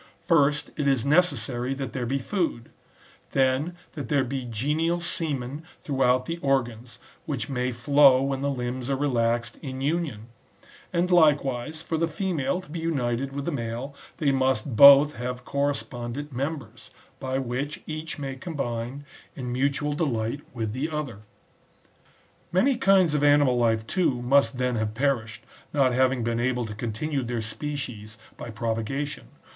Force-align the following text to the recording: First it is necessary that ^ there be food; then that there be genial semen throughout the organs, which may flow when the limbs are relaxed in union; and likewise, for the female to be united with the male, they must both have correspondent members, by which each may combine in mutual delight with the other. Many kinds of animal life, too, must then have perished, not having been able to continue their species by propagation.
First 0.21 0.71
it 0.77 0.87
is 0.87 1.05
necessary 1.05 1.75
that 1.75 1.89
^ 1.89 1.91
there 1.93 2.07
be 2.07 2.17
food; 2.17 2.71
then 3.33 3.75
that 3.91 4.09
there 4.09 4.23
be 4.23 4.45
genial 4.45 4.99
semen 4.99 5.61
throughout 5.83 6.25
the 6.25 6.37
organs, 6.37 6.97
which 7.27 7.49
may 7.49 7.71
flow 7.71 8.23
when 8.23 8.41
the 8.41 8.49
limbs 8.49 8.89
are 8.89 8.95
relaxed 8.95 9.59
in 9.61 9.79
union; 9.79 10.29
and 10.91 11.11
likewise, 11.11 11.83
for 11.83 11.97
the 11.97 12.07
female 12.07 12.61
to 12.61 12.71
be 12.71 12.79
united 12.79 13.31
with 13.31 13.45
the 13.45 13.51
male, 13.51 13.93
they 14.17 14.31
must 14.31 14.75
both 14.75 15.13
have 15.17 15.45
correspondent 15.45 16.33
members, 16.33 16.89
by 17.19 17.37
which 17.37 17.83
each 17.85 18.17
may 18.17 18.35
combine 18.35 19.05
in 19.35 19.51
mutual 19.53 19.93
delight 19.93 20.41
with 20.51 20.73
the 20.73 20.89
other. 20.89 21.19
Many 22.51 22.75
kinds 22.75 23.13
of 23.13 23.23
animal 23.23 23.55
life, 23.55 23.85
too, 23.85 24.19
must 24.23 24.57
then 24.57 24.77
have 24.77 24.95
perished, 24.95 25.45
not 25.73 25.93
having 25.93 26.23
been 26.23 26.39
able 26.39 26.65
to 26.65 26.73
continue 26.73 27.21
their 27.21 27.43
species 27.43 28.17
by 28.35 28.49
propagation. 28.49 29.27